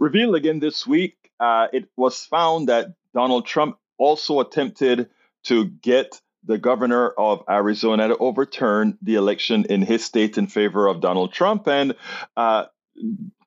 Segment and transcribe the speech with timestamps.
[0.00, 5.10] Revealed again this week, uh, it was found that Donald Trump also attempted
[5.44, 10.86] to get the governor of Arizona to overturn the election in his state in favor
[10.86, 11.68] of Donald Trump.
[11.68, 11.96] And
[12.34, 12.64] uh,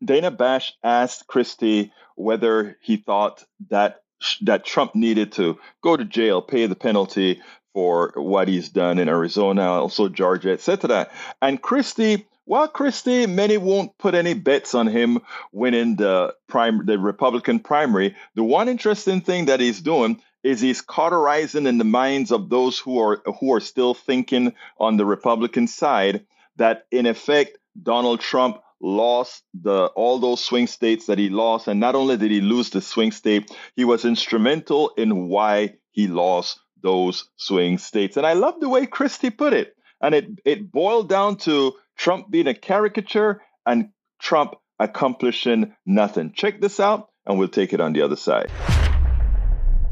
[0.05, 4.01] Dana Bash asked Christie whether he thought that
[4.43, 7.41] that Trump needed to go to jail, pay the penalty
[7.73, 11.09] for what he's done in Arizona, also Georgia, etc.
[11.41, 15.19] And Christie, well, Christie, many won't put any bets on him
[15.51, 18.15] winning the prime, the Republican primary.
[18.35, 22.77] The one interesting thing that he's doing is he's cauterizing in the minds of those
[22.77, 26.25] who are who are still thinking on the Republican side
[26.57, 31.69] that in effect Donald Trump lost the all those swing states that he lost.
[31.69, 36.07] And not only did he lose the swing state he was instrumental in why he
[36.07, 38.17] lost those swing states.
[38.17, 39.77] And i love the way christie put it.
[40.01, 43.89] And it it boiled down to trump being a caricature and
[44.19, 48.49] trump accomplishing nothing check this out and we'll take it on the other side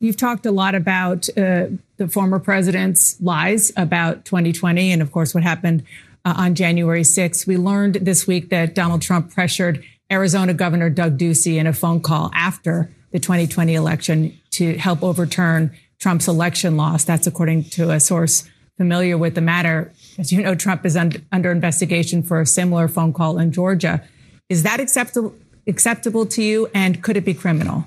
[0.02, 5.36] You've talked a lot about uh, the former president's lies about 2020 and, of course,
[5.36, 5.84] what happened
[6.26, 7.46] uh, on January 6th.
[7.46, 12.02] We learned this week that Donald Trump pressured Arizona Governor Doug Ducey in a phone
[12.02, 17.04] call after the 2020 election to help overturn Trump's election loss.
[17.04, 18.50] That's according to a source
[18.82, 19.92] familiar with the matter.
[20.18, 24.02] As you know, Trump is un- under investigation for a similar phone call in Georgia.
[24.50, 25.36] Is that acceptable
[25.68, 27.86] acceptable to you and could it be criminal?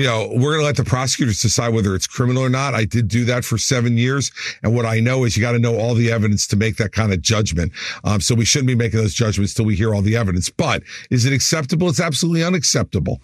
[0.00, 2.72] You know, we're going to let the prosecutors decide whether it's criminal or not.
[2.72, 4.32] I did do that for seven years.
[4.62, 6.92] And what I know is you got to know all the evidence to make that
[6.92, 7.70] kind of judgment.
[8.04, 10.48] Um, so we shouldn't be making those judgments till we hear all the evidence.
[10.48, 11.90] But is it acceptable?
[11.90, 13.20] It's absolutely unacceptable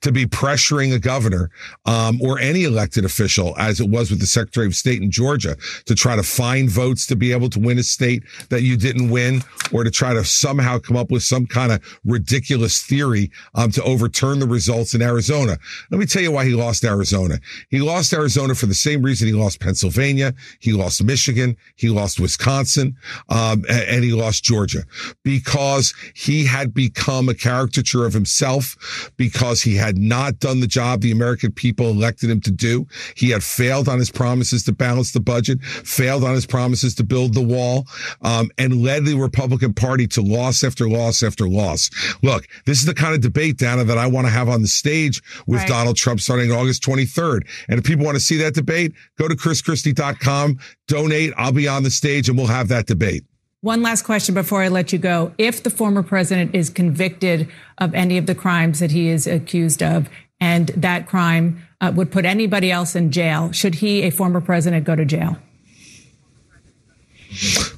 [0.00, 1.50] to be pressuring a governor
[1.86, 5.56] um, or any elected official, as it was with the Secretary of State in Georgia,
[5.86, 9.10] to try to find votes to be able to win a state that you didn't
[9.10, 13.70] win, or to try to somehow come up with some kind of ridiculous theory um,
[13.70, 15.58] to overturn the results in Arizona.
[15.90, 17.38] Let me tell you why he lost Arizona.
[17.68, 22.20] He lost Arizona for the same reason he lost Pennsylvania, he lost Michigan, he lost
[22.20, 22.96] Wisconsin,
[23.28, 24.84] um, and he lost Georgia
[25.24, 31.00] because he had become a caricature of himself because he had not done the job
[31.00, 32.86] the American people elected him to do.
[33.16, 37.04] He had failed on his promises to balance the budget, failed on his promises to
[37.04, 37.86] build the wall,
[38.22, 41.90] um, and led the Republican Party to loss after loss after loss.
[42.22, 44.68] Look, this is the kind of debate, Dana, that I want to have on the
[44.68, 45.68] stage with right.
[45.68, 47.46] Donald Trump starting August 23rd.
[47.68, 50.58] And if people want to see that debate, go to chrischristie.com,
[50.88, 51.32] donate.
[51.36, 53.24] I'll be on the stage and we'll have that debate.
[53.62, 55.34] One last question before I let you go.
[55.36, 59.82] If the former president is convicted of any of the crimes that he is accused
[59.82, 60.08] of,
[60.40, 64.86] and that crime uh, would put anybody else in jail, should he, a former president,
[64.86, 65.36] go to jail?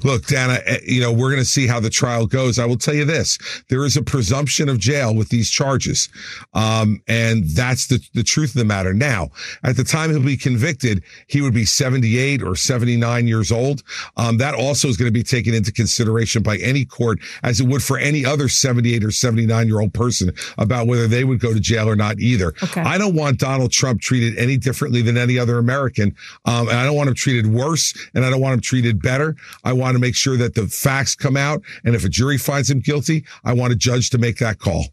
[0.04, 2.58] Look, Dana, eh, you know, we're going to see how the trial goes.
[2.58, 3.38] I will tell you this.
[3.68, 6.08] There is a presumption of jail with these charges.
[6.54, 8.94] Um, and that's the, the truth of the matter.
[8.94, 9.30] Now,
[9.64, 13.82] at the time he'll be convicted, he would be 78 or 79 years old.
[14.16, 17.66] Um, that also is going to be taken into consideration by any court as it
[17.66, 21.52] would for any other 78 or 79 year old person about whether they would go
[21.52, 22.48] to jail or not either.
[22.62, 22.80] Okay.
[22.80, 26.14] I don't want Donald Trump treated any differently than any other American.
[26.44, 29.36] Um, and I don't want him treated worse and I don't want him treated better.
[29.64, 31.62] I want to make sure that the facts come out.
[31.84, 34.86] And if a jury finds him guilty, I want a judge to make that call.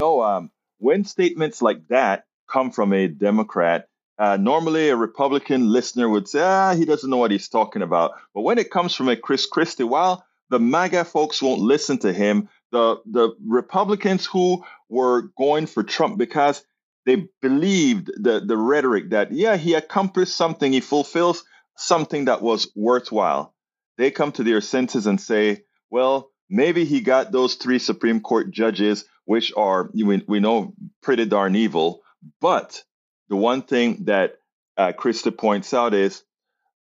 [0.00, 3.88] No, um, when statements like that come from a Democrat,
[4.18, 8.12] uh, normally a Republican listener would say, ah, he doesn't know what he's talking about.
[8.34, 12.12] But when it comes from a Chris Christie, while the MAGA folks won't listen to
[12.12, 16.64] him, the, the Republicans who were going for Trump because
[17.06, 21.44] they believed the, the rhetoric that, yeah, he accomplished something, he fulfills
[21.76, 23.54] something that was worthwhile,
[23.98, 28.50] they come to their senses and say, well, maybe he got those three Supreme Court
[28.50, 32.02] judges, which are, we, we know, pretty darn evil.
[32.40, 32.82] But
[33.28, 34.36] the one thing that
[34.76, 36.22] uh, Christie points out is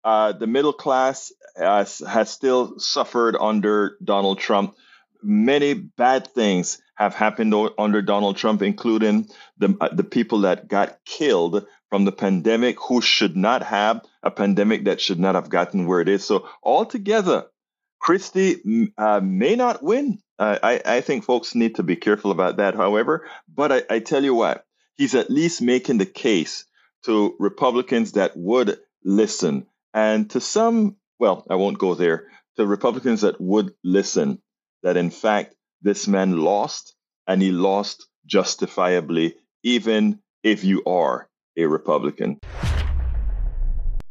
[0.04, 4.76] uh, the middle class has, has still suffered under Donald Trump.
[5.22, 10.98] Many bad things have happened under Donald Trump, including the, uh, the people that got
[11.06, 15.86] killed from the pandemic who should not have, a pandemic that should not have gotten
[15.86, 16.26] where it is.
[16.26, 17.46] So altogether,
[18.00, 20.18] Christie uh, may not win.
[20.40, 23.28] Uh, I, I, think folks need to be careful about that, however.
[23.48, 26.66] But I, I tell you what, he's at least making the case
[27.06, 29.68] to Republicans that would listen.
[29.94, 32.26] And to some, well, I won't go there,
[32.58, 34.42] to Republicans that would listen,
[34.82, 35.54] that in fact,
[35.84, 36.96] this man lost
[37.28, 42.40] and he lost justifiably, even if you are a Republican.